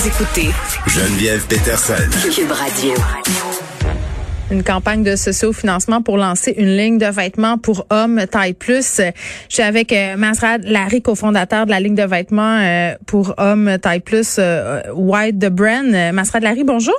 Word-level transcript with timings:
Vous 0.00 0.08
écoutez 0.08 0.48
Geneviève 0.86 1.46
Peterson. 1.46 1.92
Cube 2.34 2.52
Radio. 2.52 2.94
Une 4.50 4.62
campagne 4.62 5.02
de 5.02 5.14
socio-financement 5.14 6.00
pour 6.00 6.16
lancer 6.16 6.54
une 6.56 6.74
ligne 6.74 6.96
de 6.96 7.04
vêtements 7.04 7.58
pour 7.58 7.84
hommes 7.90 8.22
taille 8.30 8.54
plus. 8.54 8.96
Je 8.96 9.12
suis 9.54 9.62
avec 9.62 9.92
euh, 9.92 10.16
Masrad 10.16 10.64
Larry, 10.64 11.02
cofondateur 11.02 11.66
de 11.66 11.70
la 11.70 11.80
ligne 11.80 11.96
de 11.96 12.04
vêtements 12.04 12.60
euh, 12.60 12.94
pour 13.06 13.34
hommes 13.36 13.76
taille 13.82 14.00
plus 14.00 14.36
euh, 14.38 14.80
White 14.94 15.38
the 15.38 15.50
Brand. 15.50 16.14
Masrad 16.14 16.44
Larry, 16.44 16.64
bonjour. 16.64 16.98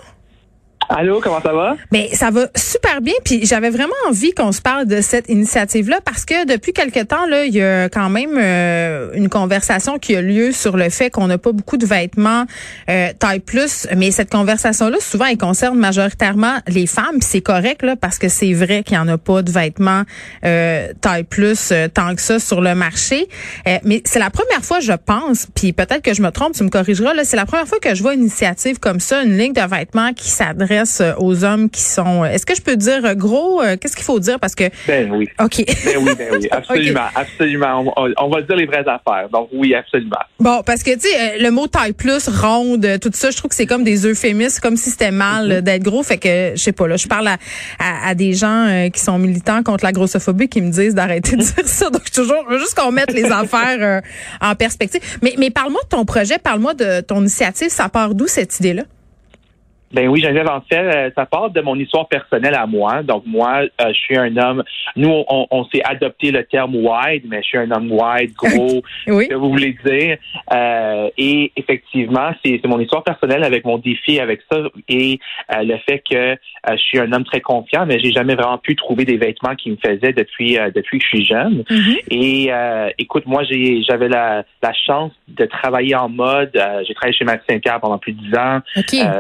Allô, 0.94 1.22
comment 1.22 1.42
ça 1.42 1.54
va? 1.54 1.78
Ben 1.92 2.08
ça 2.12 2.32
va 2.32 2.48
super 2.54 3.00
bien. 3.00 3.14
Puis 3.24 3.46
j'avais 3.46 3.70
vraiment 3.70 3.94
envie 4.10 4.34
qu'on 4.34 4.52
se 4.52 4.62
parle 4.62 4.86
de 4.86 5.00
cette 5.00 5.30
initiative-là 5.30 6.00
parce 6.04 6.26
que 6.26 6.46
depuis 6.46 6.74
quelque 6.74 7.00
temps 7.00 7.26
là, 7.28 7.46
il 7.46 7.54
y 7.56 7.62
a 7.62 7.88
quand 7.88 8.10
même 8.10 8.38
euh, 8.38 9.10
une 9.14 9.30
conversation 9.30 10.00
qui 10.00 10.18
a 10.18 10.22
lieu 10.22 10.52
sur 10.52 10.76
le 10.76 10.90
fait 10.90 11.10
qu'on 11.10 11.28
n'a 11.28 11.38
pas 11.38 11.54
beaucoup 11.54 11.78
de 11.78 11.86
vêtements 11.86 12.46
euh, 12.90 13.08
taille 13.18 13.40
plus. 13.40 13.88
Mais 13.96 14.12
cette 14.12 14.30
conversation-là, 14.30 14.98
souvent, 15.00 15.28
elle 15.28 15.38
concerne 15.38 15.80
majoritairement 15.80 16.58
les 16.68 16.88
femmes. 16.88 17.22
C'est 17.22 17.42
correct 17.42 17.84
là 17.84 17.96
parce 17.96 18.18
que 18.18 18.28
c'est 18.28 18.52
vrai 18.52 18.84
qu'il 18.84 18.96
y 18.96 19.00
en 19.00 19.08
a 19.08 19.18
pas 19.18 19.44
de 19.44 19.52
vêtements 19.52 20.04
euh, 20.44 20.90
taille 21.00 21.24
plus 21.24 21.72
tant 21.94 22.16
que 22.16 22.22
ça 22.22 22.38
sur 22.40 22.60
le 22.60 22.76
marché. 22.76 23.30
mais 23.86 24.02
c'est 24.04 24.20
la 24.20 24.30
première 24.30 24.64
fois, 24.64 24.82
je 24.82 24.94
pense. 24.94 25.48
Puis 25.56 25.72
peut-être 25.72 26.02
que 26.02 26.14
je 26.14 26.22
me 26.22 26.32
trompe, 26.32 26.54
tu 26.54 26.64
me 26.66 26.70
corrigeras. 26.70 27.14
Là, 27.14 27.24
c'est 27.24 27.38
la 27.38 27.46
première 27.46 27.68
fois 27.68 27.80
que 27.80 27.96
je 27.96 28.02
vois 28.02 28.14
une 28.14 28.22
initiative 28.22 28.80
comme 28.80 29.00
ça, 29.00 29.24
une 29.24 29.38
ligne 29.38 29.54
de 29.54 29.62
vêtements 29.62 30.12
qui 30.14 30.30
s'adresse 30.30 30.81
euh, 31.02 31.14
aux 31.18 31.44
hommes 31.44 31.70
qui 31.70 31.82
sont. 31.82 32.24
Euh, 32.24 32.28
est-ce 32.28 32.46
que 32.46 32.56
je 32.56 32.62
peux 32.62 32.76
dire 32.76 33.06
euh, 33.06 33.14
gros 33.14 33.62
Qu'est-ce 33.80 33.96
qu'il 33.96 34.06
faut 34.06 34.20
dire? 34.20 34.40
Parce 34.40 34.56
que 34.56 34.66
Ben 34.88 35.12
oui. 35.12 35.28
Ok. 35.40 35.64
Ben 35.86 35.98
oui, 36.00 36.12
ben 36.18 36.30
oui, 36.34 36.48
absolument, 36.52 37.08
absolument. 37.16 37.94
On, 38.18 38.30
va 38.30 38.42
dire 38.42 38.56
les 38.56 38.66
vraies 38.66 38.88
affaires. 38.88 39.30
Donc 39.32 39.50
oui, 39.54 39.76
absolument. 39.76 40.18
Bon, 40.40 40.62
parce 40.66 40.84
que 40.84 40.92
tu 40.94 41.02
sais, 41.02 41.38
le 41.40 41.52
mot 41.52 41.68
taille 41.68 41.94
plus, 41.94 42.28
ronde, 42.28 42.88
tout 43.02 43.12
ça, 43.14 43.32
je 43.32 43.38
trouve 43.38 43.50
que 43.50 43.56
c'est 43.56 43.66
comme 43.66 43.84
des 43.84 44.06
euphémismes, 44.06 44.60
comme 44.62 44.78
si 44.78 44.90
c'était 44.90 45.12
mal 45.12 45.50
mm-hmm. 45.50 45.62
d'être 45.62 45.84
gros. 45.84 46.04
Fait 46.04 46.18
que 46.18 46.52
je 46.56 46.62
sais 46.62 46.72
pas 46.72 46.88
là, 46.88 46.98
je 46.98 47.08
parle 47.08 47.30
à, 47.80 48.16
des 48.16 48.34
gens 48.34 48.90
qui 48.92 49.00
sont 49.00 49.18
militants 49.18 49.64
contre 49.64 49.84
la 49.84 49.92
grossophobie 49.92 50.50
qui 50.50 50.62
me 50.62 50.72
disent 50.72 50.96
d'arrêter 50.96 51.36
de 51.36 51.42
dire 51.42 51.68
ça. 51.68 51.90
Donc 51.90 52.10
toujours, 52.12 52.46
juste 52.58 52.76
qu'on 52.76 52.92
mette 52.92 53.14
les 53.14 53.26
affaires 53.32 54.02
en 54.42 54.56
perspective. 54.56 55.02
Mais 55.22 55.36
mais 55.38 55.50
parle-moi 55.50 55.82
de 55.84 55.90
ton 55.90 56.06
projet, 56.06 56.38
parle-moi 56.40 56.74
de 56.74 57.02
ton 57.02 57.20
initiative. 57.22 57.70
Ça 57.70 57.90
part 57.90 58.16
d'où 58.16 58.28
cette 58.28 58.60
idée 58.60 58.74
là 58.74 58.84
ben 59.94 60.08
oui, 60.08 60.22
Geneviève, 60.22 60.50
en 60.50 60.62
fait, 60.62 60.78
euh, 60.78 61.12
ça 61.16 61.26
part 61.26 61.50
de 61.50 61.62
mon 61.62 61.76
histoire 61.76 62.08
personnelle 62.08 62.56
à 62.56 62.66
moi. 62.66 63.04
Donc 63.04 63.24
moi, 63.26 63.62
euh, 63.64 63.88
je 63.90 63.94
suis 63.94 64.18
un 64.18 64.36
homme. 64.38 64.64
Nous, 64.96 65.10
on, 65.10 65.48
on 65.52 65.66
s'est 65.66 65.84
adopté 65.84 66.32
le 66.32 66.44
terme 66.46 66.76
wide, 66.76 67.24
mais 67.28 67.42
je 67.42 67.48
suis 67.48 67.58
un 67.58 67.72
homme 67.72 67.92
wide, 67.92 68.34
gros, 68.34 68.82
oui. 69.08 69.28
que 69.28 69.36
vous 69.36 69.50
voulez 69.50 69.76
dire. 69.86 70.18
Euh, 70.54 71.10
et 71.18 71.52
effectivement, 71.58 72.32
c'est 72.44 72.66
mon 72.66 72.80
histoire 72.80 73.04
personnelle 73.04 73.44
avec 73.44 73.66
mon 73.66 73.78
défi 73.78 74.20
avec 74.20 74.42
ça 74.50 74.60
et 74.88 75.20
le 75.50 75.78
fait 75.90 76.02
que 76.10 76.38
je 76.70 76.78
suis 76.78 77.00
un 77.00 77.12
homme 77.12 77.24
très 77.24 77.42
confiant, 77.42 77.86
mais 77.86 78.00
j'ai 78.00 78.12
jamais 78.12 78.36
vraiment 78.36 78.58
pu 78.58 78.76
trouver 78.76 79.06
des 79.06 79.18
vêtements 79.18 79.56
qui 79.56 79.72
me 79.72 79.78
faisaient 79.78 80.14
depuis 80.14 80.58
depuis 80.74 81.00
que 81.00 81.04
je 81.04 81.10
suis 81.10 81.26
jeune. 81.26 81.64
Mm-hmm. 81.70 81.98
Et 82.12 82.52
écoute, 82.98 83.26
moi, 83.26 83.44
j'avais 83.44 84.08
la, 84.08 84.44
la 84.62 84.74
chance 84.74 85.12
de 85.28 85.46
travailler 85.46 85.96
en 85.96 86.10
mode. 86.10 86.52
j'ai 86.88 86.94
travaillé 86.94 87.18
chez 87.18 87.26
Max 87.26 87.44
Saint-Pierre 87.50 87.80
pendant 87.80 87.98
plus 87.98 88.14
de 88.14 88.22
dix 88.22 88.36
ans. 88.38 88.60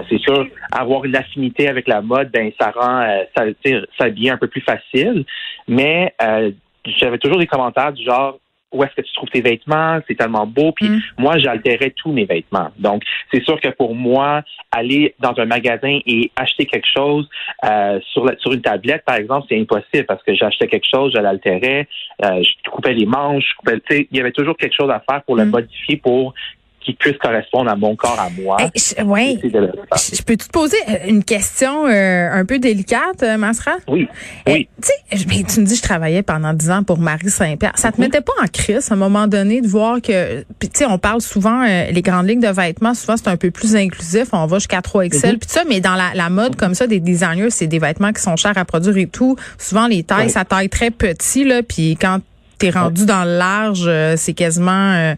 c'est 0.10 0.20
sûr 0.20 0.48
avoir 0.72 1.06
une 1.06 1.16
affinité 1.16 1.68
avec 1.68 1.88
la 1.88 2.02
mode, 2.02 2.32
ben 2.32 2.52
ça 2.60 2.72
rend 2.72 3.02
euh, 3.02 3.24
ça, 3.36 4.06
un 4.06 4.38
peu 4.38 4.48
plus 4.48 4.62
facile. 4.62 5.26
Mais 5.68 6.14
euh, 6.22 6.52
j'avais 6.86 7.18
toujours 7.18 7.40
des 7.40 7.48
commentaires 7.48 7.94
du 7.94 8.04
genre 8.04 8.40
où 8.72 8.84
est-ce 8.84 8.96
que 8.96 9.02
tu 9.02 9.14
trouves 9.14 9.30
tes 9.30 9.42
vêtements, 9.42 10.00
c'est 10.08 10.16
tellement 10.16 10.48
beau. 10.48 10.72
Puis 10.72 10.88
mm. 10.88 11.02
moi, 11.18 11.38
j'altérais 11.38 11.92
tous 11.92 12.12
mes 12.12 12.26
vêtements. 12.26 12.70
Donc, 12.80 13.04
c'est 13.34 13.44
sûr 13.44 13.60
que 13.60 13.68
pour 13.70 13.96
moi, 13.96 14.44
aller 14.72 15.14
dans 15.20 15.34
un 15.38 15.46
magasin 15.46 16.00
et 16.06 16.32
acheter 16.36 16.66
quelque 16.66 16.88
chose 16.88 17.28
euh, 17.66 18.00
sur, 18.12 18.26
la, 18.26 18.38
sur 18.38 18.54
une 18.54 18.62
tablette, 18.62 19.04
par 19.06 19.16
exemple, 19.16 19.48
c'est 19.50 19.60
impossible 19.60 20.06
parce 20.06 20.24
que 20.24 20.34
j'achetais 20.34 20.68
quelque 20.68 20.88
chose, 20.92 21.12
je 21.14 21.20
l'altérais, 21.20 21.88
euh, 22.24 22.42
je 22.42 22.70
coupais 22.70 22.94
les 22.94 23.06
manches, 23.06 23.44
je 23.50 23.56
coupais, 23.58 24.08
il 24.10 24.18
y 24.18 24.22
avait 24.22 24.32
toujours 24.32 24.56
quelque 24.56 24.76
chose 24.76 24.90
à 24.90 25.04
faire 25.10 25.22
pour 25.24 25.36
le 25.36 25.46
mm. 25.46 25.50
modifier 25.50 25.98
pour 25.98 26.34
qui 26.84 26.94
puisse 26.94 27.18
correspondre 27.18 27.70
à 27.70 27.76
mon 27.76 27.96
corps, 27.96 28.20
à 28.20 28.30
moi. 28.42 28.58
oui. 29.06 29.40
Je, 29.44 30.22
peux 30.24 30.36
te 30.36 30.50
poser 30.50 30.78
euh, 30.90 31.08
une 31.08 31.24
question 31.24 31.86
euh, 31.88 32.30
un 32.32 32.44
peu 32.46 32.60
délicate, 32.60 33.22
euh, 33.22 33.38
Masra? 33.38 33.74
Oui. 33.88 34.08
oui. 34.48 34.68
tu 34.82 35.60
me 35.60 35.66
dis, 35.66 35.76
je 35.76 35.82
travaillais 35.82 36.24
pendant 36.24 36.54
dix 36.54 36.72
ans 36.72 36.84
pour 36.84 36.98
Marie 36.98 37.30
Saint-Pierre. 37.30 37.74
Ça 37.76 37.92
te 37.92 38.02
mettait 38.02 38.22
pas 38.22 38.34
en 38.44 38.48
crise 38.48 38.92
à 38.92 38.96
un 38.96 38.98
moment 38.98 39.28
donné 39.28 39.62
de 39.62 39.68
voir 39.68 40.02
que, 40.02 40.42
tu 40.60 40.70
sais, 40.74 40.86
on 40.86 40.98
parle 40.98 41.22
souvent, 41.22 41.64
les 41.64 42.02
grandes 42.02 42.28
lignes 42.28 42.42
de 42.42 42.48
vêtements, 42.48 42.94
souvent 42.94 43.18
c'est 43.18 43.30
un 43.30 43.38
peu 43.38 43.52
plus 43.52 43.76
inclusif, 43.76 44.30
on 44.34 44.48
va 44.48 44.58
jusqu'à 44.58 44.82
3 44.82 45.08
XL, 45.08 45.34
mhm. 45.34 45.40
puis 45.40 45.50
ça, 45.50 45.64
mais 45.68 45.80
dans 45.80 45.96
la, 45.96 46.30
mode 46.30 46.56
comme 46.56 46.74
ça, 46.74 46.88
des 46.88 47.00
designers, 47.00 47.50
c'est 47.50 47.68
des 47.68 47.80
vêtements 47.80 48.12
qui 48.12 48.22
sont 48.22 48.36
chers 48.36 48.58
à 48.58 48.66
produire 48.66 48.98
et 48.98 49.08
tout. 49.08 49.36
Souvent, 49.58 49.88
les 49.88 50.04
tailles, 50.04 50.30
ça 50.30 50.46
taille 50.46 50.70
très 50.70 50.92
petit, 50.92 51.44
là, 51.44 51.62
puis 51.62 51.98
quand 52.00 52.20
t'es 52.62 52.70
rendu 52.70 53.06
dans 53.06 53.24
le 53.24 53.38
large, 53.38 53.86
euh, 53.88 54.14
c'est 54.18 54.34
quasiment, 54.34 54.94
euh, 54.94 55.14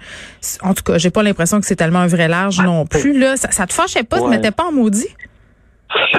en 0.62 0.74
tout 0.74 0.84
cas, 0.84 0.98
j'ai 0.98 1.10
pas 1.10 1.24
l'impression 1.24 1.60
que 1.60 1.66
c'est 1.66 1.76
tellement 1.76 2.00
un 2.00 2.08
vrai 2.08 2.28
large 2.28 2.60
non 2.62 2.86
plus. 2.86 3.18
Là, 3.18 3.36
ça, 3.36 3.52
ça 3.52 3.68
te 3.68 3.74
fâchait 3.74 4.04
pas, 4.04 4.18
ouais. 4.18 4.24
te 4.24 4.30
mettais 4.30 4.52
pas 4.52 4.66
en 4.66 4.72
maudit? 4.72 5.10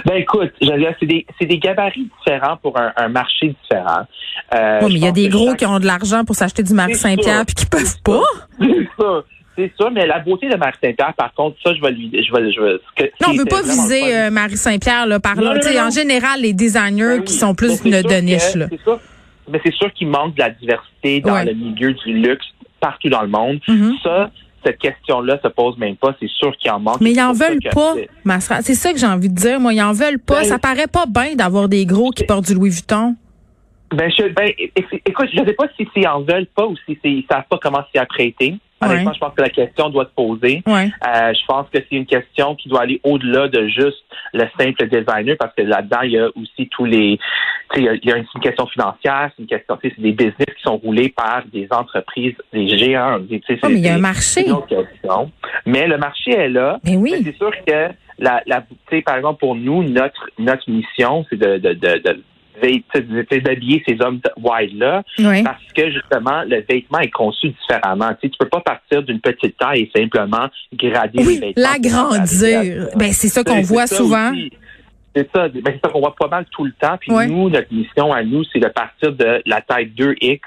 Ben 0.05 0.15
écoute, 0.17 0.53
c'est 0.61 1.07
des, 1.07 1.27
des 1.41 1.59
gabarits 1.59 2.09
différents 2.19 2.57
pour 2.59 2.79
un, 2.79 2.93
un 2.97 3.09
marché 3.09 3.55
différent. 3.63 4.07
Euh, 4.55 4.81
mais 4.83 4.89
il 4.89 4.99
y 4.99 5.07
a 5.07 5.13
des 5.13 5.29
gros 5.29 5.55
qui 5.55 5.67
ont 5.67 5.81
de 5.81 5.87
l'argent 5.87 6.25
pour 6.25 6.37
s'acheter 6.37 6.63
du 6.63 6.75
Marie 6.75 6.95
Saint-Pierre 6.95 7.45
puis 7.45 7.55
qui 7.55 7.67
peuvent 7.67 8.01
pas? 8.05 8.23
C'est 8.61 8.89
ça. 8.99 9.25
C'est 9.57 9.73
ça, 9.79 9.89
mais 9.91 10.05
la 10.05 10.19
beauté 10.19 10.49
de 10.49 10.57
Marie 10.57 10.77
Saint-Pierre, 10.83 11.15
par 11.17 11.33
contre, 11.33 11.57
ça, 11.63 11.73
je 11.75 11.81
vais 11.81 11.93
lui, 11.93 12.11
je 12.13 12.33
vais, 12.33 12.53
je 12.53 12.61
vais, 12.61 12.77
que, 12.97 13.05
non, 13.23 13.29
on 13.31 13.37
veut 13.37 13.45
pas 13.45 13.63
viser 13.63 14.17
euh, 14.17 14.31
Marie 14.31 14.57
Saint-Pierre, 14.57 15.07
là, 15.07 15.21
par 15.21 15.37
là. 15.37 15.55
En 15.87 15.91
général, 15.91 16.41
les 16.41 16.53
designers 16.53 17.19
ben 17.19 17.25
qui 17.25 17.35
sont 17.35 17.55
plus 17.55 17.81
de, 17.83 18.21
niche, 18.21 18.57
là. 18.57 18.67
C'est 18.69 18.81
ça 18.85 18.99
mais 19.49 19.61
c'est 19.65 19.75
sûr 19.75 19.93
qu'il 19.93 20.09
manque 20.09 20.35
de 20.35 20.41
la 20.41 20.51
diversité 20.51 21.21
dans 21.21 21.43
le 21.43 21.53
milieu 21.53 21.93
du 21.93 22.13
luxe 22.13 22.47
partout 22.81 23.09
dans 23.09 23.23
le 23.23 23.29
monde. 23.29 23.61
Mm-hmm. 23.69 24.03
Ça, 24.03 24.31
cette 24.65 24.79
question-là 24.79 25.39
se 25.43 25.49
pose 25.49 25.77
même 25.79 25.97
pas. 25.97 26.15
C'est 26.21 26.31
sûr 26.31 26.57
qu'il 26.57 26.71
en 26.71 26.81
manque. 26.81 27.01
Mais 27.01 27.13
ils 27.13 27.21
en 27.21 27.33
veulent 27.33 27.59
pas, 27.73 27.95
C'est 28.63 28.75
ça 28.75 28.93
que 28.93 28.99
j'ai 28.99 29.07
envie 29.07 29.29
de 29.29 29.35
dire. 29.35 29.61
Moi, 29.61 29.75
ils 29.75 29.83
en 29.83 29.93
veulent 29.93 30.19
pas. 30.19 30.41
Ben, 30.41 30.45
ça 30.45 30.59
paraît 30.59 30.87
pas 30.87 31.07
bien 31.07 31.35
d'avoir 31.35 31.69
des 31.69 31.87
gros 31.87 32.11
qui 32.11 32.25
portent 32.25 32.47
du 32.47 32.55
Louis 32.55 32.71
Vuitton. 32.71 33.17
Ben, 33.93 34.11
je, 34.11 34.29
ben, 34.29 34.51
écoute, 35.07 35.29
je 35.33 35.45
sais 35.45 35.53
pas 35.53 35.67
si 35.77 35.87
ils 35.95 36.09
en 36.09 36.23
veulent 36.23 36.49
pas 36.55 36.67
ou 36.67 36.77
si 36.87 36.99
ils 37.05 37.25
savent 37.31 37.45
pas 37.49 37.59
comment 37.63 37.83
s'y 37.93 37.99
apprêter. 37.99 38.57
Honnêtement, 38.87 39.13
je 39.13 39.19
pense 39.19 39.35
que 39.35 39.43
la 39.43 39.49
question 39.49 39.91
doit 39.91 40.05
se 40.05 40.15
poser. 40.15 40.63
Euh, 40.67 41.33
je 41.33 41.47
pense 41.47 41.67
que 41.71 41.79
c'est 41.79 41.97
une 41.97 42.07
question 42.07 42.55
qui 42.55 42.69
doit 42.69 42.83
aller 42.83 43.01
au-delà 43.05 43.49
de 43.49 43.69
juste 43.69 44.05
le 44.33 44.45
simple 44.59 44.89
designer 44.89 45.37
parce 45.39 45.55
que 45.55 45.63
là-dedans, 45.63 46.01
il 46.03 46.13
y 46.13 46.19
a 46.19 46.29
aussi 46.29 46.69
tous 46.71 46.85
les... 46.85 47.19
Il 47.77 47.83
y, 47.83 48.13
a, 48.13 48.17
une, 48.17 48.25
question 48.41 48.67
financière, 48.67 49.31
c'est 49.35 49.43
une 49.43 49.49
question, 49.49 49.77
c'est 49.83 49.99
des 49.99 50.13
business 50.13 50.47
qui 50.57 50.63
sont 50.63 50.77
roulés 50.77 51.09
par 51.09 51.43
des 51.53 51.67
entreprises, 51.71 52.35
des 52.53 52.79
géants. 52.79 53.19
Des, 53.19 53.43
oh, 53.49 53.69
mais 53.69 53.75
il 53.75 53.79
y 53.81 53.89
a 53.89 53.95
un 53.95 53.99
marché. 53.99 54.47
Mais 55.67 55.89
le 55.89 55.99
marché 55.99 56.31
est 56.31 56.51
là. 56.51 56.79
Mais 56.85 56.97
oui. 56.97 57.15
C'est 57.25 57.37
sûr 57.37 57.51
que 57.67 57.89
la, 58.19 58.43
la 58.47 58.63
par 59.05 59.17
exemple, 59.17 59.41
pour 59.41 59.57
nous, 59.57 59.83
notre 59.83 60.29
notre 60.39 60.71
mission, 60.71 61.27
c'est 61.29 61.37
de, 61.37 61.59
de, 61.59 61.73
de 61.73 62.23
d'habiller 62.63 63.83
ces 63.87 63.97
hommes 64.01 64.21
wide-là 64.37 65.03
parce 65.45 65.73
que 65.75 65.91
justement, 65.91 66.43
le 66.45 66.65
vêtement 66.69 67.01
est 67.01 67.11
conçu 67.11 67.49
différemment. 67.49 68.11
Tu 68.21 68.29
ne 68.29 68.33
peux 68.39 68.49
pas 68.49 68.61
partir 68.61 69.03
d'une 69.03 69.21
petite 69.21 69.57
taille 69.59 69.83
et 69.83 69.99
simplement 69.99 70.49
grader 70.73 71.23
les 71.23 71.39
vêtements. 71.39 71.53
L'agrandir. 71.57 72.89
Ben, 72.97 73.13
c'est 73.13 73.29
ça 73.29 73.45
qu'on 73.45 73.63
voit 73.63 73.87
souvent. 73.87 74.33
C'est 75.15 75.31
ça, 75.35 75.49
ben, 75.49 75.63
c'est 75.65 75.81
ça 75.81 75.89
qu'on 75.91 76.01
voit 76.01 76.15
pas 76.17 76.29
mal 76.29 76.45
tout 76.51 76.65
le 76.65 76.73
temps. 76.73 76.97
Puis 76.99 77.13
nous, 77.13 77.49
notre 77.49 77.73
mission 77.73 78.13
à 78.13 78.23
nous, 78.23 78.43
c'est 78.53 78.59
de 78.59 78.69
partir 78.69 79.13
de 79.13 79.43
la 79.47 79.61
taille 79.61 79.93
2X 79.97 80.41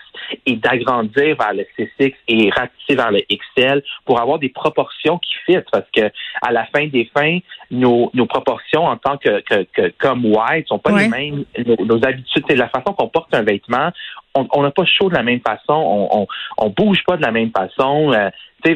et 0.46 0.56
d'agrandir 0.58 1.38
vers 1.38 1.54
le 1.54 1.66
6X 1.78 2.14
et 2.28 2.50
ratisser 2.50 2.96
vers 2.96 3.12
le 3.12 3.20
XL 3.32 3.82
pour 4.06 4.20
avoir 4.20 4.40
des 4.40 4.50
proportions 4.50 5.20
qui 5.20 5.34
fit. 5.46 5.60
Parce 5.72 5.90
que 5.96 6.12
à 6.42 6.52
la 6.52 6.66
fin 6.66 6.88
des 6.88 7.10
fins, 7.14 7.40
nos, 7.72 8.12
nos 8.14 8.26
proportions 8.26 8.86
en 8.86 8.98
tant 8.98 9.18
que, 9.18 9.42
que, 9.42 9.66
que 9.74 9.94
comme 9.98 10.26
white 10.26 10.68
sont 10.68 10.80
pas 10.80 10.98
les 10.98 11.08
mêmes. 11.08 11.46
Nos, 11.66 12.06
habitudes, 12.06 12.44
c'est 12.48 12.56
la 12.56 12.70
façon 12.70 12.94
qu'on 12.94 13.08
porte 13.08 13.34
un 13.34 13.44
vêtement 13.44 13.92
on 14.36 14.62
n'a 14.62 14.72
pas 14.72 14.86
chaud 14.86 15.10
de 15.10 15.16
la 15.16 15.24
même 15.24 15.40
façon, 15.40 15.74
on, 15.74 16.10
on, 16.12 16.28
on, 16.58 16.70
bouge 16.70 17.04
pas 17.06 17.18
de 17.18 17.24
la 17.24 17.32
même 17.32 17.52
façon. 17.52 18.12
Euh, 18.14 18.30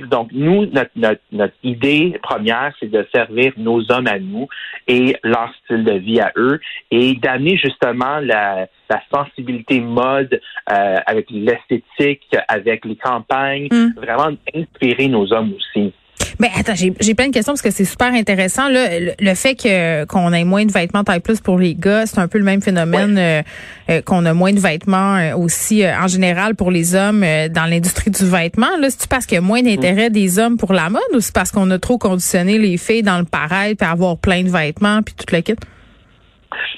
donc, 0.10 0.30
nous, 0.32 0.66
notre, 0.68 0.92
notre, 0.96 1.22
notre 1.32 1.54
idée 1.64 2.18
première, 2.22 2.74
c'est 2.80 2.90
de 2.90 3.06
servir 3.14 3.54
nos 3.58 3.92
hommes 3.92 4.08
à 4.08 4.20
nous 4.20 4.48
et 4.88 5.18
leur 5.24 5.54
style 5.64 5.84
de 5.84 5.94
vie 5.94 6.20
à 6.20 6.32
eux 6.38 6.60
et 6.92 7.16
d'amener 7.16 7.58
justement 7.58 8.20
la, 8.20 8.68
la 8.90 9.02
sensibilité 9.14 9.80
mode 9.80 10.40
euh, 10.72 10.98
avec 11.06 11.28
l'esthétique, 11.30 12.36
avec 12.48 12.86
les 12.86 12.96
campagnes, 12.96 13.68
mm. 13.72 13.94
vraiment 13.98 14.36
inspirer 14.56 15.08
nos 15.08 15.32
hommes 15.34 15.54
aussi. 15.56 15.94
Ben 16.42 16.50
attends, 16.58 16.74
j'ai 16.74 17.14
plein 17.14 17.28
de 17.28 17.34
questions 17.34 17.54
parce 17.54 17.62
que 17.62 17.70
c'est 17.70 17.86
super 17.86 18.08
intéressant. 18.08 18.68
Là, 18.68 18.88
le, 19.00 19.36
fait 19.36 19.54
que 19.54 20.06
qu'on 20.06 20.34
ait 20.34 20.44
moins 20.44 20.66
de 20.66 20.72
vêtements 20.72 21.04
taille 21.04 21.20
plus 21.20 21.40
pour 21.40 21.60
les 21.60 21.76
gars, 21.76 22.08
c'est 22.08 22.18
un 22.18 22.28
peu 22.28 22.40
le 22.40 22.44
même 22.44 22.64
phénomène 22.64 23.16
euh, 23.20 23.44
euh, 23.92 24.02
qu'on 24.02 24.26
a 24.26 24.34
moins 24.34 24.52
de 24.52 24.60
vêtements 24.60 25.18
euh, 25.18 25.36
aussi 25.36 25.86
en 25.86 26.08
général 26.08 26.56
pour 26.56 26.72
les 26.72 26.96
hommes 26.96 27.24
dans 27.52 27.70
l'industrie 27.70 28.10
du 28.10 28.26
vêtement. 28.26 28.76
Là, 28.80 28.90
c'est 28.90 29.08
parce 29.08 29.28
qu'il 29.28 29.36
y 29.36 29.38
a 29.38 29.42
moins 29.42 29.62
d'intérêt 29.62 30.10
mm. 30.10 30.14
des 30.14 30.40
hommes 30.40 30.58
pour 30.58 30.74
la 30.74 30.90
mode 30.90 31.04
ou 31.14 31.20
c'est 31.20 31.36
parce 31.36 31.52
qu'on 31.52 31.70
a 31.70 31.78
trop 31.78 32.00
conditionné 32.00 32.58
les 32.58 32.78
filles 32.78 33.04
dans 33.04 33.20
le 33.20 33.26
pareil 33.26 33.76
puis 33.76 33.88
avoir 33.88 34.18
plein 34.18 34.42
de 34.42 34.50
vêtements 34.50 35.04
puis 35.04 35.14
tout 35.14 35.32
le 35.32 35.42
kit? 35.42 35.54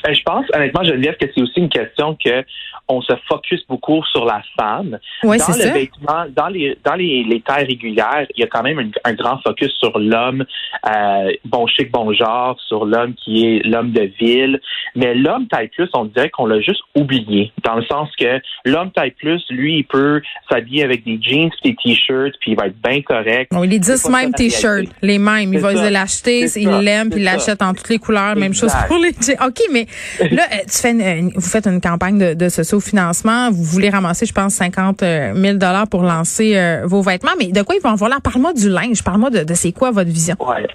Ben, 0.04 0.14
je 0.14 0.22
pense, 0.24 0.46
honnêtement, 0.54 0.84
Geneviève, 0.84 1.16
que 1.16 1.26
c'est 1.34 1.42
aussi 1.42 1.60
une 1.62 1.70
question 1.70 2.18
que 2.22 2.44
on 2.88 3.02
se 3.02 3.14
focus 3.28 3.62
beaucoup 3.68 4.04
sur 4.12 4.26
la 4.26 4.42
femme. 4.58 5.00
Oui, 5.24 5.38
dans 5.38 5.48
le 5.48 5.74
vêtement, 5.74 6.26
dans 6.36 6.48
les 6.48 6.78
dans 6.84 6.96
les, 6.96 7.24
les, 7.24 7.42
tailles 7.42 7.66
régulières, 7.66 8.26
il 8.36 8.42
y 8.42 8.44
a 8.44 8.48
quand 8.48 8.64
même 8.64 8.92
un 9.04 9.14
grand 9.14 9.40
focus 9.42 9.72
sur 9.80 9.98
l'homme 9.98 10.46
euh, 10.88 11.32
bon 11.46 11.66
chic, 11.68 11.92
bon 11.92 12.14
genre, 12.14 12.60
sur 12.68 12.86
l'homme 12.86 13.14
qui 13.14 13.46
est 13.46 13.68
l'homme 13.68 13.92
de 13.92 14.12
ville. 14.20 14.60
Mais 14.96 15.16
l'homme 15.16 15.48
taille 15.48 15.70
plus, 15.70 15.90
on 15.94 16.06
dirait 16.06 16.30
qu'on 16.30 16.46
l'a 16.46 16.60
juste 16.60 16.82
oublié, 16.96 17.52
dans 17.64 17.76
le 17.76 17.86
sens 17.86 18.10
que 18.20 18.40
l'homme 18.66 18.92
taille 18.92 19.12
plus, 19.12 19.44
lui, 19.50 19.78
il 19.78 19.86
peut 19.86 20.22
s'habiller 20.50 20.84
avec 20.84 21.04
des 21.04 21.20
jeans, 21.22 21.50
des 21.64 21.76
t-shirts, 21.76 22.36
puis 22.42 22.52
il 22.52 22.58
va 22.58 22.68
être 22.68 22.82
bien 22.84 23.02
correct. 23.02 23.52
Bon, 23.52 23.64
il 23.64 23.74
est 23.74 23.80
10 23.80 24.10
mêmes 24.10 24.34
t-shirts, 24.34 24.90
les 25.02 25.20
mêmes. 25.20 25.54
Il 25.54 25.60
va 25.60 25.74
l'acheter, 25.90 26.46
il 26.56 26.70
l'aime, 26.70 27.10
puis 27.10 27.22
il 27.22 27.24
l'achète 27.24 27.62
en 27.62 27.74
toutes 27.74 27.90
les 27.90 28.00
couleurs. 28.00 28.36
Même 28.36 28.54
chose 28.54 28.74
pour 28.88 28.98
les 28.98 29.12
jeans. 29.12 29.38
OK, 29.46 29.62
mais 29.72 29.88
là, 30.32 30.44
euh, 30.52 30.58
tu 30.70 30.78
fais 30.82 30.94
vous 30.94 31.42
faites 31.42 31.68
une 31.68 31.82
campagne 31.82 32.18
de, 32.18 32.34
de 32.34 32.50
socio-financement. 32.74 33.52
Vous 33.52 33.64
voulez 33.64 33.90
ramasser, 33.90 34.26
je 34.26 34.34
pense, 34.34 34.54
50 34.56 35.00
000 35.00 35.04
euh, 35.04 35.54
dollars 35.54 35.88
pour 35.90 36.04
lancer 36.04 36.58
euh, 36.58 36.86
vos 36.86 37.02
vêtements. 37.02 37.34
Mais 37.38 37.52
de 37.52 37.62
quoi 37.62 37.76
ils 37.76 37.82
vont 37.82 37.92
avoir 37.92 38.10
là? 38.10 38.18
Parle-moi 38.24 38.54
du 38.54 38.70
linge. 38.70 39.04
Parle-moi 39.04 39.30
de, 39.30 39.44
de 39.44 39.54
c'est 39.54 39.72
quoi 39.72 39.92
votre 39.92 40.10
vision? 40.10 40.36
Ouais. 40.40 40.68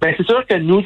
Ben, 0.00 0.14
c'est 0.16 0.26
sûr 0.26 0.44
que 0.46 0.56
nous, 0.56 0.82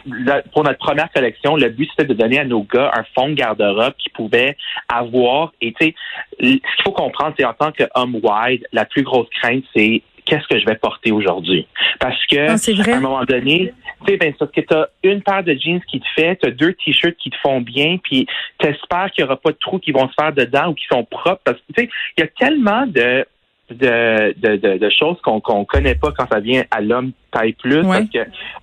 pour 0.53 0.63
notre 0.63 0.79
première 0.79 1.11
collection, 1.13 1.57
le 1.57 1.69
but, 1.69 1.89
c'était 1.91 2.09
de 2.09 2.15
donner 2.15 2.39
à 2.39 2.45
nos 2.45 2.63
gars 2.63 2.93
un 2.95 3.03
fond 3.15 3.29
de 3.29 3.35
garde-robe 3.35 3.95
qu'ils 3.99 4.13
pouvaient 4.13 4.57
avoir. 4.89 5.53
Et 5.61 5.73
tu 5.73 5.87
sais, 5.87 5.95
ce 6.39 6.47
qu'il 6.47 6.61
faut 6.85 6.93
comprendre, 6.93 7.35
c'est 7.37 7.45
en 7.45 7.53
tant 7.55 7.73
qu'homme 7.73 8.21
wide, 8.23 8.67
la 8.73 8.85
plus 8.85 9.03
grosse 9.03 9.29
crainte, 9.41 9.65
c'est 9.75 10.03
qu'est-ce 10.25 10.47
que 10.49 10.59
je 10.59 10.67
vais 10.67 10.77
porter 10.77 11.13
aujourd'hui? 11.13 11.67
Parce 11.99 12.25
que 12.27 12.49
ah, 12.49 12.93
à 12.93 12.97
un 12.97 13.01
moment 13.01 13.25
donné, 13.25 13.73
tu 14.05 14.13
sais, 14.13 14.17
ben, 14.17 14.33
parce 14.39 14.51
que 14.51 14.61
tu 14.61 14.75
as 14.75 14.89
une 15.03 15.23
paire 15.23 15.45
de 15.45 15.55
jeans 15.55 15.81
qui 15.89 16.01
te 16.01 16.07
fait, 16.15 16.37
tu 16.37 16.49
as 16.49 16.51
deux 16.51 16.75
t-shirts 16.75 17.17
qui 17.17 17.31
te 17.31 17.37
font 17.43 17.61
bien, 17.61 17.99
puis 18.03 18.27
tu 18.59 18.67
espères 18.67 19.11
qu'il 19.13 19.25
n'y 19.25 19.31
aura 19.31 19.41
pas 19.41 19.51
de 19.51 19.59
trous 19.61 19.79
qui 19.79 19.93
vont 19.93 20.09
se 20.09 20.15
faire 20.19 20.33
dedans 20.33 20.69
ou 20.69 20.75
qui 20.75 20.87
sont 20.87 21.05
propres. 21.05 21.43
Parce 21.45 21.59
que 21.59 21.73
tu 21.75 21.83
sais, 21.83 21.91
il 22.17 22.21
y 22.21 22.25
a 22.25 22.29
tellement 22.39 22.87
de 22.87 23.27
de, 23.71 24.35
de, 24.37 24.79
de, 24.79 24.91
choses 24.91 25.21
qu'on 25.23 25.41
qu'on 25.41 25.65
connaît 25.65 25.95
pas 25.95 26.11
quand 26.11 26.27
ça 26.29 26.41
vient 26.41 26.65
à 26.73 26.81
l'homme 26.81 27.13
taille 27.31 27.53
plus 27.53 27.83
parce 27.83 28.11
que 28.13 28.19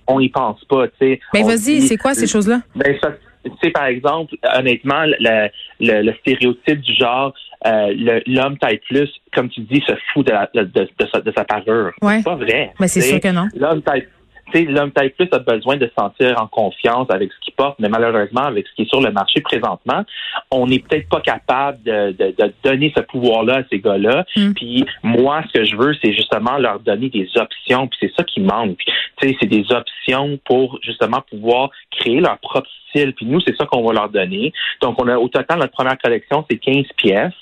on 0.06 0.20
y 0.20 0.28
pense 0.28 0.62
pas, 0.66 0.86
tu 0.88 0.94
sais. 1.00 1.20
Ben 1.32 1.46
vas-y, 1.46 1.80
c'est 1.82 1.96
quoi 1.96 2.12
ces 2.12 2.26
choses-là? 2.26 2.60
Ben 2.76 2.94
ça, 3.00 3.12
tu 3.44 3.50
sais, 3.62 3.70
par 3.70 3.86
exemple, 3.86 4.34
honnêtement, 4.54 5.04
le, 5.04 5.48
le, 5.80 6.02
le 6.02 6.14
stéréotype 6.20 6.80
du 6.80 6.94
genre 6.94 7.32
euh, 7.66 8.20
l'homme 8.26 8.56
taille 8.58 8.80
plus, 8.88 9.10
comme 9.34 9.48
tu 9.48 9.60
dis, 9.62 9.82
se 9.86 9.92
fout 10.12 10.26
de, 10.26 10.32
la, 10.32 10.48
de, 10.54 10.64
de, 10.64 10.88
sa, 11.12 11.20
de 11.20 11.32
sa 11.36 11.44
parure. 11.44 11.92
C'est 12.00 12.24
pas 12.24 12.36
vrai. 12.36 12.72
Mais 12.78 12.88
c'est 12.88 13.00
sûr 13.00 13.20
que 13.20 13.32
non. 13.32 13.48
L'homme 13.56 13.82
taille 13.82 14.06
l'homme 14.54 14.90
taille 14.92 15.10
plus 15.10 15.28
a 15.32 15.38
besoin 15.38 15.76
de 15.76 15.86
se 15.86 15.92
sentir 15.98 16.40
en 16.40 16.46
confiance 16.46 17.06
avec 17.10 17.32
ce 17.32 17.40
qu'il 17.40 17.54
porte, 17.54 17.78
mais 17.78 17.88
malheureusement, 17.88 18.42
avec 18.42 18.66
ce 18.68 18.74
qui 18.74 18.82
est 18.82 18.88
sur 18.88 19.00
le 19.00 19.10
marché 19.10 19.40
présentement, 19.40 20.04
on 20.50 20.66
n'est 20.66 20.78
peut-être 20.78 21.08
pas 21.08 21.20
capable 21.20 21.82
de, 21.82 22.12
de, 22.12 22.34
de 22.38 22.52
donner 22.62 22.92
ce 22.96 23.02
pouvoir-là 23.02 23.58
à 23.58 23.62
ces 23.70 23.78
gars-là. 23.80 24.24
Mm. 24.36 24.52
Puis 24.52 24.84
moi, 25.02 25.42
ce 25.48 25.58
que 25.58 25.64
je 25.64 25.76
veux, 25.76 25.94
c'est 26.02 26.12
justement 26.12 26.58
leur 26.58 26.80
donner 26.80 27.08
des 27.08 27.28
options, 27.36 27.86
puis 27.88 27.98
c'est 28.00 28.12
ça 28.16 28.24
qui 28.24 28.40
manque. 28.40 28.78
Tu 29.20 29.28
sais, 29.28 29.36
c'est 29.40 29.48
des 29.48 29.64
options 29.72 30.38
pour 30.44 30.78
justement 30.82 31.22
pouvoir 31.30 31.70
créer 31.90 32.20
leur 32.20 32.38
propre 32.38 32.68
style. 32.88 33.12
Puis 33.14 33.26
nous, 33.26 33.40
c'est 33.40 33.56
ça 33.56 33.66
qu'on 33.66 33.82
va 33.82 33.92
leur 33.92 34.08
donner. 34.08 34.52
Donc, 34.80 35.00
on 35.00 35.08
a 35.08 35.16
au 35.16 35.28
total 35.28 35.58
notre 35.58 35.72
première 35.72 35.98
collection, 35.98 36.44
c'est 36.50 36.58
15 36.58 36.84
pièces. 36.96 37.32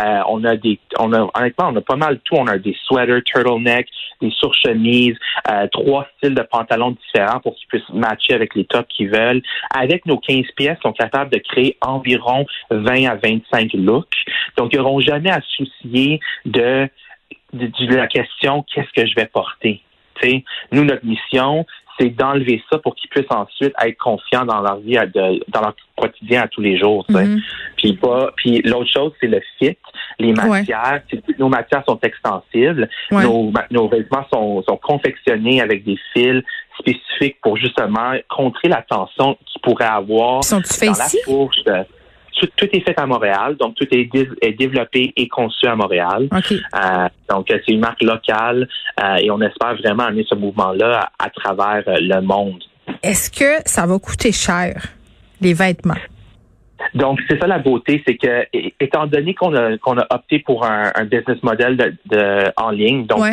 Euh, 0.00 0.20
on 0.28 0.44
a 0.44 0.56
des, 0.56 0.78
on 0.98 1.12
a 1.12 1.28
honnêtement, 1.34 1.70
on 1.72 1.76
a 1.76 1.80
pas 1.80 1.96
mal 1.96 2.14
de 2.14 2.20
tout. 2.24 2.34
On 2.36 2.46
a 2.46 2.58
des 2.58 2.76
sweaters, 2.86 3.22
turtleneck, 3.24 3.88
des 4.20 4.30
surchemises, 4.30 5.16
euh, 5.50 5.66
trois 5.72 6.06
styles 6.16 6.34
de 6.34 6.42
pantalons 6.56 6.92
différents 6.92 7.40
pour 7.40 7.54
qu'ils 7.54 7.68
puissent 7.68 7.88
matcher 7.90 8.34
avec 8.34 8.54
les 8.54 8.64
tops 8.64 8.88
qu'ils 8.88 9.10
veulent. 9.10 9.42
Avec 9.74 10.06
nos 10.06 10.18
15 10.18 10.44
pièces, 10.56 10.78
ils 10.80 10.82
sont 10.82 10.92
capables 10.92 11.30
de 11.30 11.38
créer 11.38 11.76
environ 11.80 12.46
20 12.70 13.06
à 13.06 13.16
25 13.16 13.72
looks. 13.74 14.06
Donc, 14.56 14.72
ils 14.72 14.78
n'auront 14.78 15.00
jamais 15.00 15.30
à 15.30 15.40
se 15.40 15.64
soucier 15.64 16.20
de, 16.44 16.88
la 17.52 18.06
question 18.06 18.64
qu'est-ce 18.72 18.92
que 18.92 19.06
je 19.06 19.14
vais 19.14 19.26
porter? 19.26 19.82
Nous, 20.72 20.84
notre 20.84 21.04
mission, 21.04 21.66
c'est 21.98 22.10
d'enlever 22.10 22.62
ça 22.70 22.78
pour 22.78 22.94
qu'ils 22.94 23.10
puissent 23.10 23.30
ensuite 23.30 23.72
être 23.82 23.98
confiants 23.98 24.44
dans 24.44 24.60
leur 24.60 24.78
vie, 24.78 24.98
dans 25.48 25.60
leur 25.60 25.74
quotidien 25.96 26.42
à 26.42 26.48
tous 26.48 26.60
les 26.60 26.78
jours. 26.78 27.04
Mm-hmm. 27.08 27.40
Puis 27.76 27.92
pas, 27.94 28.30
puis 28.36 28.62
l'autre 28.62 28.90
chose, 28.92 29.12
c'est 29.20 29.26
le 29.26 29.40
fit, 29.58 29.76
les 30.18 30.32
matières. 30.32 31.02
Nos 31.38 31.48
matières 31.48 31.84
sont 31.88 31.98
extensibles. 32.02 32.88
Nos, 33.10 33.52
nos, 33.70 33.88
vêtements 33.88 34.26
sont, 34.32 34.62
sont 34.62 34.76
confectionnés 34.76 35.60
avec 35.60 35.84
des 35.84 35.98
fils 36.12 36.42
spécifiques 36.78 37.38
pour 37.42 37.56
justement 37.56 38.12
contrer 38.28 38.68
la 38.68 38.82
tension 38.82 39.36
qu'ils 39.46 39.62
pourraient 39.62 39.84
avoir 39.84 40.40
dans 40.50 40.58
la 40.58 41.08
fourche 41.24 41.56
tout, 42.40 42.68
est 42.72 42.80
fait 42.80 42.98
à 42.98 43.06
Montréal, 43.06 43.56
donc 43.56 43.74
tout 43.74 43.86
est, 43.90 44.52
développé 44.58 45.12
et 45.16 45.28
conçu 45.28 45.66
à 45.66 45.74
Montréal. 45.74 46.28
Euh, 46.32 47.08
donc 47.28 47.46
c'est 47.48 47.68
une 47.68 47.80
marque 47.80 48.02
locale 48.02 48.68
euh, 49.02 49.16
et 49.16 49.30
on 49.30 49.40
espère 49.40 49.76
vraiment 49.76 50.04
amener 50.04 50.24
ce 50.28 50.34
mouvement-là 50.34 51.10
à, 51.18 51.30
travers 51.30 51.82
euh, 51.88 51.96
le 52.00 52.20
monde. 52.20 52.62
Est-ce 53.02 53.30
que 53.30 53.62
ça 53.68 53.86
va 53.86 53.98
coûter 53.98 54.32
cher, 54.32 54.86
les 55.40 55.54
vêtements? 55.54 55.94
Donc, 56.94 57.20
c'est 57.28 57.40
ça 57.40 57.46
la 57.46 57.58
beauté, 57.58 58.02
c'est 58.06 58.16
que 58.16 58.46
étant 58.80 59.06
donné 59.06 59.34
qu'on 59.34 59.54
a 59.54 59.78
qu'on 59.78 59.98
a 59.98 60.06
opté 60.10 60.40
pour 60.40 60.64
un, 60.64 60.92
business 61.04 61.42
model 61.42 61.96
de, 62.06 62.44
en 62.56 62.70
ligne, 62.70 63.06
donc 63.06 63.24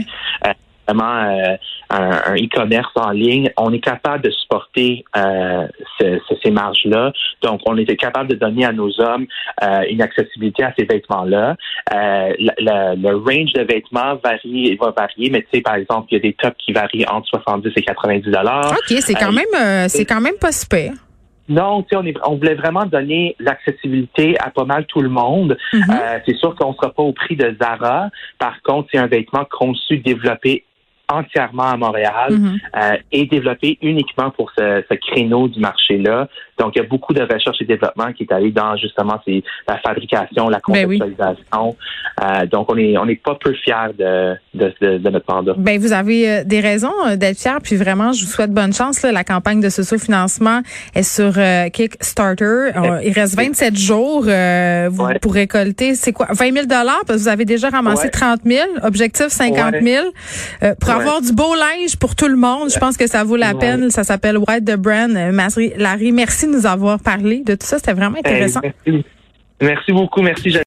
vraiment 0.88 1.24
euh, 1.24 1.56
un, 1.90 2.36
e-commerce 2.36 2.92
en 2.96 3.12
ligne, 3.12 3.52
on 3.58 3.72
est 3.72 3.80
capable 3.80 4.24
de 4.24 4.32
supporter 4.32 5.04
euh, 5.16 5.68
ces 6.00 6.52
marges-là. 6.52 7.12
Donc, 7.42 7.62
on 7.66 7.78
était 7.78 7.96
capable 7.96 8.30
de 8.30 8.36
donner 8.36 8.66
à 8.66 8.72
nos 8.72 8.90
hommes 9.00 9.26
euh, 9.62 9.84
une 9.90 10.02
accessibilité 10.02 10.64
à 10.64 10.74
ces 10.78 10.86
vêtements-là. 10.86 11.56
le 11.92 13.14
range 13.14 13.54
de 13.54 13.62
vêtements 13.62 14.20
varie, 14.24 14.76
va 14.76 14.92
varier, 14.92 15.30
mais 15.30 15.42
tu 15.42 15.48
sais, 15.54 15.62
par 15.62 15.76
exemple, 15.76 16.08
il 16.12 16.16
y 16.16 16.18
a 16.18 16.22
des 16.22 16.34
tops 16.34 16.58
qui 16.58 16.74
varient 16.74 17.06
entre 17.08 17.28
70 17.30 17.72
et 17.76 17.82
90 17.82 18.32
dollars. 18.32 18.72
Ok, 18.72 18.98
c'est 19.00 19.14
quand 19.14 19.32
même, 19.32 19.88
c'est 19.90 20.06
quand 20.06 20.22
même 20.22 20.38
pas 20.40 20.52
super. 20.52 20.94
Non, 21.50 21.86
on, 21.92 22.04
on 22.26 22.36
voulait 22.38 22.56
vraiment 22.56 22.86
donner 22.86 23.36
l'accessibilité 23.38 24.38
à 24.40 24.50
pas 24.50 24.64
mal 24.64 24.86
tout 24.86 25.02
le 25.02 25.10
monde. 25.10 25.58
Mm-hmm. 25.74 26.22
c'est 26.26 26.38
sûr 26.38 26.56
qu'on 26.56 26.70
ne 26.70 26.76
sera 26.76 26.92
pas 26.92 27.04
au 27.04 27.12
prix 27.12 27.36
de 27.36 27.56
Zara. 27.62 28.10
Par 28.40 28.62
contre, 28.62 28.88
c'est 28.92 28.98
un 28.98 29.08
vêtement 29.08 29.46
conçu, 29.52 29.98
développé 29.98 30.64
entièrement 31.10 31.72
à 31.72 31.78
Montréal 31.78 32.32
mm-hmm. 32.32 32.60
euh, 32.76 32.98
et 33.12 33.26
développé 33.26 33.78
uniquement 33.82 34.32
pour 34.32 34.52
ce, 34.58 34.84
ce 34.90 34.96
créneau 34.96 35.48
du 35.48 35.60
marché-là. 35.60 36.28
Donc, 36.60 36.74
il 36.76 36.80
y 36.80 36.86
a 36.86 36.88
beaucoup 36.88 37.14
de 37.14 37.22
recherche 37.22 37.62
et 37.62 37.66
développement 37.66 38.14
qui 38.14 38.24
est 38.24 38.32
allé 38.32 38.52
dans 38.52 38.78
justement 38.78 39.20
c'est 39.26 39.44
la 39.68 39.78
fabrication, 39.80 40.50
la 40.50 40.60
ben 40.68 40.88
conceptualisation. 40.88 41.76
Euh, 42.22 42.46
donc, 42.46 42.72
on 42.72 42.78
est 42.78 42.98
on 42.98 43.06
n'est 43.06 43.16
pas 43.16 43.36
peu 43.36 43.54
fiers 43.54 43.94
de, 43.98 44.36
de, 44.54 44.98
de, 44.98 45.10
notre 45.10 45.34
mandat. 45.34 45.54
Ben, 45.58 45.80
vous 45.80 45.94
avez 45.94 46.30
euh, 46.30 46.44
des 46.44 46.60
raisons 46.60 46.94
euh, 47.08 47.16
d'être 47.16 47.40
fiers. 47.40 47.58
Puis 47.64 47.76
vraiment, 47.76 48.14
je 48.14 48.26
vous 48.26 48.32
souhaite 48.32 48.52
bonne 48.52 48.74
chance. 48.74 49.02
Là. 49.02 49.12
La 49.12 49.24
campagne 49.24 49.62
de 49.62 49.70
socio-financement 49.70 50.62
est 50.94 51.04
sur 51.04 51.34
Kickstarter. 51.72 52.72
il 53.04 53.14
reste 53.14 53.36
27 53.36 53.76
jours 53.76 54.28
pour 55.22 55.34
récolter. 55.34 55.96
C'est 55.96 56.14
quoi 56.14 56.28
20 56.30 56.54
000 56.54 56.66
dollars 56.66 57.02
parce 57.08 57.20
que 57.20 57.24
vous 57.24 57.30
avez 57.30 57.46
déjà 57.46 57.70
ramassé 57.70 58.10
30 58.10 58.42
000. 58.46 58.70
Objectif 58.84 59.28
50 59.28 59.76
000. 59.82 60.06
Pour 60.94 61.02
avoir 61.02 61.22
du 61.22 61.34
beau 61.34 61.56
linge 61.56 61.98
pour 61.98 62.16
tout 62.16 62.28
le 62.28 62.36
monde, 62.36 62.70
je 62.74 62.80
pense 62.80 62.98
que 62.98 63.08
ça 63.08 63.24
vaut 63.24 63.36
la 63.36 63.54
peine. 63.54 63.90
Ça 63.90 64.04
s'appelle 64.04 64.38
White 64.38 64.66
the 64.66 64.76
Brand. 64.76 65.12
Larry, 65.78 66.12
merci 66.12 66.48
de 66.48 66.54
nous 66.54 66.66
avoir 66.66 67.00
parlé 67.00 67.42
de 67.46 67.56
tout 67.56 67.66
ça. 67.66 67.78
C'était 67.78 67.94
vraiment 67.94 68.18
intéressant. 68.18 68.62
merci. 68.64 69.06
merci 69.62 69.92
beaucoup. 69.92 70.22
Merci, 70.22 70.56